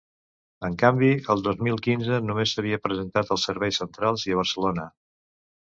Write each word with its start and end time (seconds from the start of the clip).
En 0.69 0.77
canvi, 0.83 1.09
el 1.33 1.43
dos 1.47 1.61
mil 1.67 1.77
quinze 1.89 2.17
només 2.31 2.55
s’havia 2.57 2.81
presentat 2.87 3.31
als 3.37 3.47
serveis 3.51 3.81
centrals 3.83 4.27
i 4.33 4.35
a 4.39 4.43
Barcelona. 4.43 4.91